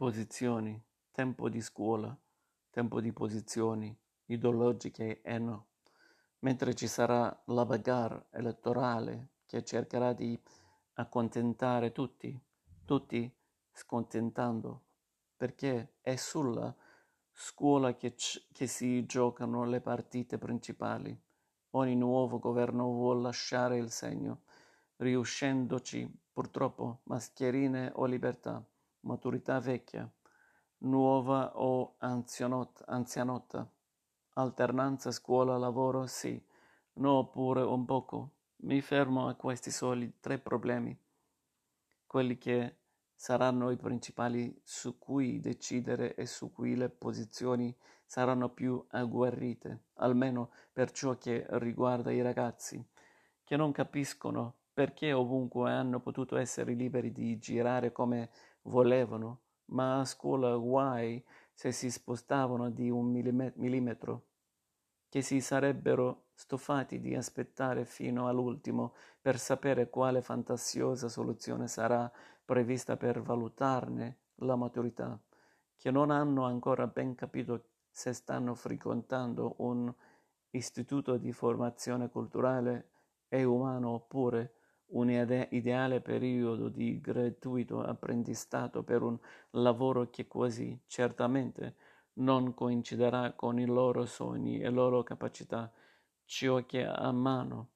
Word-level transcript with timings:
Posizioni, 0.00 0.82
tempo 1.12 1.50
di 1.50 1.60
scuola, 1.60 2.18
tempo 2.70 3.02
di 3.02 3.12
posizioni 3.12 3.94
ideologiche 4.28 5.20
e 5.20 5.38
no. 5.38 5.66
Mentre 6.38 6.74
ci 6.74 6.86
sarà 6.86 7.42
la 7.48 7.66
bagarre 7.66 8.28
elettorale 8.30 9.32
che 9.44 9.62
cercherà 9.62 10.14
di 10.14 10.40
accontentare 10.94 11.92
tutti, 11.92 12.34
tutti 12.86 13.30
scontentando, 13.72 14.84
perché 15.36 15.96
è 16.00 16.16
sulla 16.16 16.74
scuola 17.30 17.94
che, 17.94 18.14
c- 18.14 18.46
che 18.52 18.66
si 18.66 19.04
giocano 19.04 19.66
le 19.66 19.82
partite 19.82 20.38
principali. 20.38 21.14
Ogni 21.72 21.94
nuovo 21.94 22.38
governo 22.38 22.84
vuole 22.84 23.20
lasciare 23.20 23.76
il 23.76 23.90
segno, 23.90 24.44
riuscendoci 24.96 26.10
purtroppo 26.32 27.00
mascherine 27.02 27.92
o 27.96 28.06
libertà 28.06 28.64
maturità 29.00 29.58
vecchia, 29.60 30.10
nuova 30.78 31.58
o 31.58 31.96
anzianot- 31.98 32.82
anzianotta, 32.86 33.70
alternanza 34.34 35.10
scuola-lavoro 35.10 36.06
sì, 36.06 36.42
no 36.94 37.12
oppure 37.12 37.62
un 37.62 37.84
poco. 37.84 38.30
Mi 38.62 38.80
fermo 38.80 39.28
a 39.28 39.34
questi 39.34 39.70
soli 39.70 40.20
tre 40.20 40.38
problemi, 40.38 40.98
quelli 42.06 42.36
che 42.36 42.76
saranno 43.14 43.70
i 43.70 43.76
principali 43.76 44.60
su 44.64 44.98
cui 44.98 45.40
decidere 45.40 46.14
e 46.14 46.26
su 46.26 46.52
cui 46.52 46.74
le 46.74 46.88
posizioni 46.88 47.74
saranno 48.04 48.48
più 48.48 48.84
agguerrite, 48.90 49.84
almeno 49.94 50.50
per 50.72 50.90
ciò 50.90 51.16
che 51.16 51.46
riguarda 51.50 52.10
i 52.10 52.22
ragazzi, 52.22 52.82
che 53.44 53.56
non 53.56 53.72
capiscono 53.72 54.59
perché 54.72 55.12
ovunque 55.12 55.70
hanno 55.70 56.00
potuto 56.00 56.36
essere 56.36 56.72
liberi 56.72 57.12
di 57.12 57.38
girare 57.38 57.92
come 57.92 58.30
volevano, 58.62 59.40
ma 59.66 60.00
a 60.00 60.04
scuola 60.04 60.56
guai 60.56 61.22
se 61.52 61.72
si 61.72 61.90
spostavano 61.90 62.70
di 62.70 62.88
un 62.90 63.10
millimetro, 63.10 64.24
che 65.08 65.22
si 65.22 65.40
sarebbero 65.40 66.28
stufati 66.34 67.00
di 67.00 67.14
aspettare 67.14 67.84
fino 67.84 68.28
all'ultimo 68.28 68.94
per 69.20 69.38
sapere 69.38 69.90
quale 69.90 70.22
fantasiosa 70.22 71.08
soluzione 71.08 71.68
sarà 71.68 72.10
prevista 72.44 72.96
per 72.96 73.20
valutarne 73.20 74.18
la 74.36 74.56
maturità, 74.56 75.20
che 75.76 75.90
non 75.90 76.10
hanno 76.10 76.44
ancora 76.44 76.86
ben 76.86 77.14
capito 77.14 77.64
se 77.90 78.12
stanno 78.12 78.54
frequentando 78.54 79.56
un 79.58 79.92
istituto 80.50 81.16
di 81.16 81.32
formazione 81.32 82.08
culturale 82.08 82.88
e 83.28 83.44
umano 83.44 83.90
oppure 83.90 84.54
un 84.90 85.10
ideale 85.10 86.00
periodo 86.00 86.68
di 86.68 87.00
gratuito 87.00 87.80
apprendistato 87.82 88.82
per 88.82 89.02
un 89.02 89.18
lavoro 89.50 90.10
che 90.10 90.26
quasi 90.26 90.78
certamente 90.86 91.76
non 92.14 92.54
coinciderà 92.54 93.32
con 93.32 93.58
i 93.58 93.66
loro 93.66 94.04
sogni 94.04 94.60
e 94.60 94.68
loro 94.68 95.02
capacità, 95.02 95.72
ciò 96.24 96.64
che 96.66 96.84
a 96.84 97.12
mano. 97.12 97.70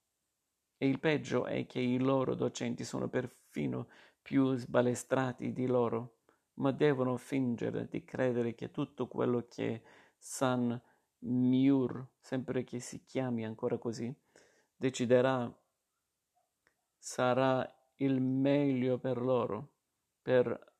E 0.76 0.88
il 0.88 0.98
peggio 0.98 1.44
è 1.46 1.66
che 1.66 1.80
i 1.80 1.98
loro 1.98 2.34
docenti 2.34 2.84
sono 2.84 3.08
perfino 3.08 3.88
più 4.20 4.54
sbalestrati 4.54 5.52
di 5.52 5.66
loro, 5.66 6.18
ma 6.54 6.72
devono 6.72 7.16
fingere 7.16 7.88
di 7.88 8.04
credere 8.04 8.54
che 8.54 8.70
tutto 8.70 9.06
quello 9.06 9.46
che 9.48 9.82
San 10.18 10.80
Miur, 11.20 12.06
sempre 12.18 12.64
che 12.64 12.80
si 12.80 13.04
chiami 13.04 13.44
ancora 13.44 13.78
così, 13.78 14.14
deciderà 14.76 15.50
sarà 17.04 17.70
il 17.96 18.22
meglio 18.22 18.96
per 18.96 19.20
loro, 19.20 19.72
per 20.22 20.72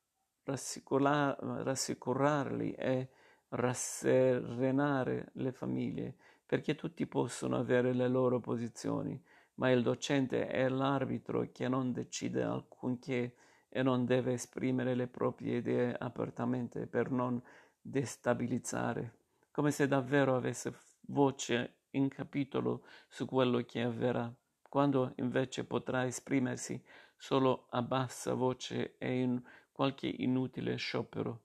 rassicurarli 0.43 2.71
e 2.71 3.09
rasserenare 3.49 5.29
le 5.33 5.51
famiglie, 5.51 6.15
perché 6.43 6.73
tutti 6.73 7.05
possono 7.05 7.57
avere 7.57 7.93
le 7.93 8.07
loro 8.07 8.39
posizioni, 8.39 9.23
ma 9.55 9.69
il 9.69 9.83
docente 9.83 10.47
è 10.47 10.67
l'arbitro 10.67 11.47
che 11.51 11.67
non 11.67 11.91
decide 11.91 12.41
alcunché 12.41 13.35
e 13.69 13.83
non 13.83 14.05
deve 14.05 14.33
esprimere 14.33 14.95
le 14.95 15.05
proprie 15.05 15.57
idee 15.57 15.95
apertamente 15.95 16.87
per 16.87 17.11
non 17.11 17.39
destabilizzare, 17.79 19.17
come 19.51 19.69
se 19.69 19.87
davvero 19.87 20.35
avesse 20.35 20.75
voce 21.01 21.81
in 21.91 22.07
capitolo 22.07 22.83
su 23.07 23.27
quello 23.27 23.59
che 23.59 23.83
avverrà 23.83 24.35
quando 24.75 25.13
invece 25.19 25.63
potrà 25.63 26.05
esprimersi 26.05 26.83
solo 27.15 27.67
a 27.69 27.81
bassa 27.81 28.33
voce 28.33 28.97
e 28.97 29.21
in 29.21 29.41
qualche 29.71 30.05
inutile 30.05 30.75
sciopero, 30.75 31.43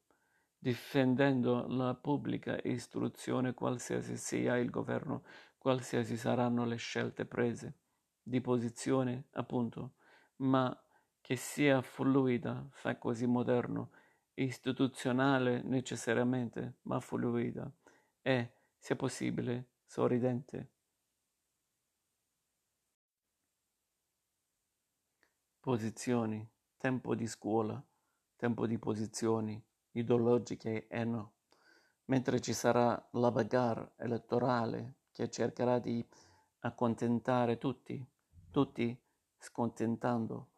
difendendo 0.58 1.64
la 1.68 1.94
pubblica 1.94 2.58
istruzione 2.64 3.54
qualsiasi 3.54 4.16
sia 4.16 4.56
il 4.56 4.68
governo, 4.68 5.22
qualsiasi 5.58 6.16
saranno 6.16 6.64
le 6.64 6.74
scelte 6.74 7.24
prese, 7.24 7.74
di 8.20 8.40
posizione 8.40 9.28
appunto, 9.34 9.92
ma 10.38 10.76
che 11.20 11.36
sia 11.36 11.82
fluida, 11.82 12.66
fa 12.72 12.98
così 12.98 13.26
moderno, 13.26 13.92
istituzionale 14.34 15.62
necessariamente, 15.62 16.78
ma 16.82 16.98
fluida, 16.98 17.72
e, 18.22 18.54
se 18.76 18.96
possibile, 18.96 19.68
sorridente. 19.84 20.79
Posizioni, 25.62 26.42
tempo 26.78 27.14
di 27.14 27.26
scuola, 27.26 27.84
tempo 28.34 28.66
di 28.66 28.78
posizioni 28.78 29.62
ideologiche 29.90 30.86
e 30.86 31.04
no. 31.04 31.34
Mentre 32.06 32.40
ci 32.40 32.54
sarà 32.54 33.08
la 33.10 33.30
bagarre 33.30 33.92
elettorale 33.96 35.00
che 35.12 35.28
cercherà 35.28 35.78
di 35.78 36.02
accontentare 36.60 37.58
tutti, 37.58 38.02
tutti 38.50 38.98
scontentando, 39.36 40.48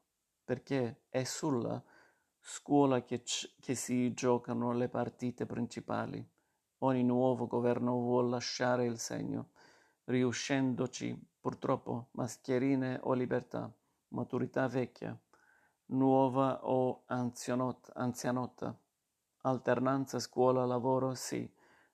perché 0.45 1.07
è 1.09 1.25
sulla 1.25 1.83
scuola 2.39 3.03
che, 3.03 3.25
c- 3.25 3.57
che 3.59 3.75
si 3.75 4.15
giocano 4.15 4.71
le 4.71 4.89
partite 4.89 5.47
principali. 5.47 6.25
Ogni 6.79 7.03
nuovo 7.03 7.49
governo 7.49 7.95
vuole 7.95 8.29
lasciare 8.29 8.87
il 8.87 9.01
segno, 9.01 9.51
riuscendoci 10.05 11.21
purtroppo 11.41 12.11
mascherine 12.13 13.01
o 13.03 13.15
libertà 13.15 13.69
maturità 14.13 14.67
vecchia, 14.69 15.19
nuova 15.87 16.67
o 16.67 17.05
anzianotta, 17.07 18.79
alternanza 19.43 20.19
scuola-lavoro 20.19 21.15
sì, 21.15 21.51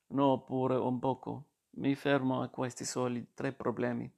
no 0.09 0.27
oppure 0.27 0.77
un 0.77 0.99
poco. 0.99 1.47
Mi 1.78 1.95
fermo 1.95 2.43
a 2.43 2.49
questi 2.49 2.84
soli 2.84 3.33
tre 3.34 3.53
problemi, 3.53 4.11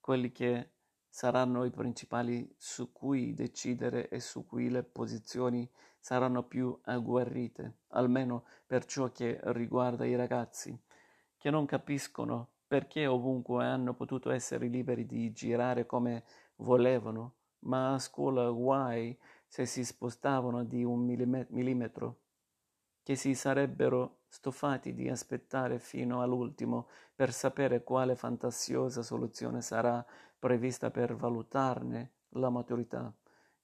quelli 0.00 0.32
che 0.32 0.72
saranno 1.08 1.64
i 1.64 1.70
principali 1.70 2.54
su 2.58 2.92
cui 2.92 3.32
decidere 3.34 4.08
e 4.08 4.20
su 4.20 4.44
cui 4.46 4.68
le 4.68 4.82
posizioni 4.82 5.68
saranno 5.98 6.44
più 6.44 6.78
agguerrite, 6.82 7.78
almeno 7.88 8.44
per 8.66 8.84
ciò 8.84 9.10
che 9.10 9.40
riguarda 9.44 10.04
i 10.04 10.16
ragazzi, 10.16 10.78
che 11.36 11.50
non 11.50 11.66
capiscono 11.66 12.50
perché 12.66 13.06
ovunque 13.06 13.64
hanno 13.64 13.94
potuto 13.94 14.30
essere 14.30 14.66
liberi 14.66 15.06
di 15.06 15.32
girare 15.32 15.86
come 15.86 16.24
volevano, 16.58 17.34
ma 17.60 17.94
a 17.94 17.98
scuola 17.98 18.48
guai 18.50 19.16
se 19.46 19.66
si 19.66 19.84
spostavano 19.84 20.64
di 20.64 20.84
un 20.84 21.04
millimetro, 21.04 22.20
che 23.02 23.16
si 23.16 23.34
sarebbero 23.34 24.18
stufati 24.28 24.92
di 24.92 25.08
aspettare 25.08 25.78
fino 25.78 26.20
all'ultimo 26.20 26.88
per 27.14 27.32
sapere 27.32 27.82
quale 27.82 28.14
fantasiosa 28.14 29.02
soluzione 29.02 29.62
sarà 29.62 30.04
prevista 30.38 30.90
per 30.90 31.16
valutarne 31.16 32.12
la 32.30 32.50
maturità, 32.50 33.12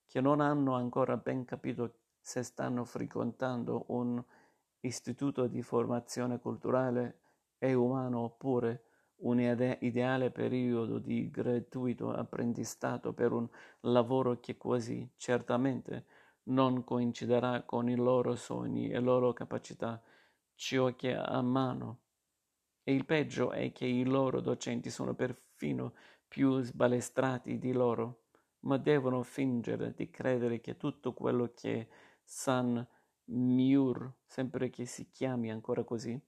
che 0.06 0.20
non 0.20 0.40
hanno 0.40 0.74
ancora 0.74 1.16
ben 1.16 1.44
capito 1.44 1.98
se 2.20 2.42
stanno 2.42 2.84
frequentando 2.84 3.84
un 3.88 4.22
istituto 4.80 5.46
di 5.46 5.62
formazione 5.62 6.38
culturale 6.38 7.20
e 7.58 7.74
umano 7.74 8.20
oppure 8.20 8.84
un 9.16 9.40
ideale 9.80 10.30
periodo 10.30 10.98
di 10.98 11.30
gratuito 11.30 12.10
apprendistato 12.10 13.12
per 13.12 13.32
un 13.32 13.48
lavoro 13.80 14.40
che 14.40 14.56
quasi 14.56 15.08
certamente 15.16 16.06
non 16.44 16.84
coinciderà 16.84 17.62
con 17.62 17.88
i 17.88 17.96
loro 17.96 18.34
sogni 18.34 18.90
e 18.90 18.98
loro 18.98 19.32
capacità, 19.32 20.02
ciò 20.54 20.94
che 20.94 21.14
a 21.14 21.40
mano. 21.40 22.00
E 22.82 22.92
il 22.92 23.06
peggio 23.06 23.50
è 23.50 23.72
che 23.72 23.86
i 23.86 24.04
loro 24.04 24.40
docenti 24.40 24.90
sono 24.90 25.14
perfino 25.14 25.94
più 26.28 26.60
sbalestrati 26.60 27.58
di 27.58 27.72
loro, 27.72 28.24
ma 28.60 28.76
devono 28.76 29.22
fingere 29.22 29.94
di 29.94 30.10
credere 30.10 30.60
che 30.60 30.76
tutto 30.76 31.14
quello 31.14 31.52
che 31.54 31.88
San 32.22 32.86
Miur, 33.26 34.12
sempre 34.26 34.68
che 34.68 34.84
si 34.84 35.08
chiami 35.10 35.50
ancora 35.50 35.82
così, 35.84 36.20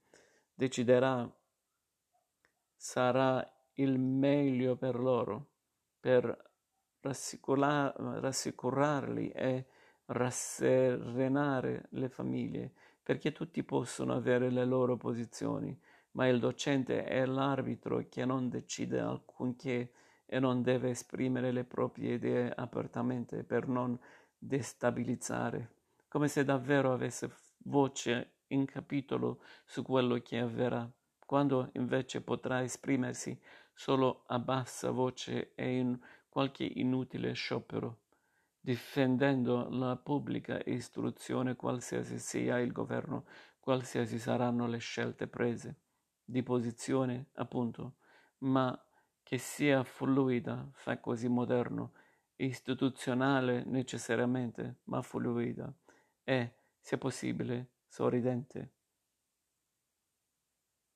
deciderà 0.54 1.30
sarà 2.76 3.46
il 3.74 3.98
meglio 3.98 4.76
per 4.76 4.98
loro, 4.98 5.48
per 5.98 6.44
rassicurarli 7.00 9.30
e 9.30 9.66
rasserenare 10.06 11.86
le 11.90 12.08
famiglie, 12.08 12.72
perché 13.02 13.32
tutti 13.32 13.62
possono 13.64 14.14
avere 14.14 14.50
le 14.50 14.64
loro 14.64 14.96
posizioni, 14.96 15.78
ma 16.12 16.26
il 16.26 16.38
docente 16.38 17.04
è 17.04 17.24
l'arbitro 17.24 18.06
che 18.08 18.24
non 18.24 18.48
decide 18.48 19.00
alcunché 19.00 19.92
e 20.24 20.40
non 20.40 20.62
deve 20.62 20.90
esprimere 20.90 21.52
le 21.52 21.64
proprie 21.64 22.14
idee 22.14 22.52
apertamente 22.54 23.44
per 23.44 23.68
non 23.68 23.98
destabilizzare, 24.38 25.74
come 26.08 26.28
se 26.28 26.44
davvero 26.44 26.92
avesse 26.92 27.30
voce 27.58 28.32
in 28.48 28.64
capitolo 28.64 29.42
su 29.64 29.82
quello 29.82 30.20
che 30.20 30.38
avverrà, 30.38 30.88
quando 31.26 31.70
invece 31.74 32.22
potrà 32.22 32.62
esprimersi 32.62 33.38
solo 33.74 34.22
a 34.28 34.38
bassa 34.38 34.90
voce 34.90 35.52
e 35.54 35.76
in 35.76 35.98
qualche 36.28 36.64
inutile 36.64 37.32
sciopero, 37.34 37.98
difendendo 38.60 39.68
la 39.68 39.96
pubblica 39.96 40.60
istruzione 40.64 41.56
qualsiasi 41.56 42.18
sia 42.18 42.58
il 42.58 42.72
governo, 42.72 43.26
qualsiasi 43.60 44.18
saranno 44.18 44.66
le 44.66 44.78
scelte 44.78 45.26
prese, 45.26 45.80
di 46.24 46.42
posizione 46.42 47.26
appunto, 47.34 47.96
ma 48.38 48.78
che 49.22 49.38
sia 49.38 49.82
fluida, 49.82 50.68
fa 50.72 50.98
così 51.00 51.28
moderno, 51.28 51.92
istituzionale 52.36 53.64
necessariamente, 53.64 54.80
ma 54.84 55.02
fluida, 55.02 55.72
e, 56.22 56.54
se 56.78 56.98
possibile, 56.98 57.70
sorridente. 57.88 58.75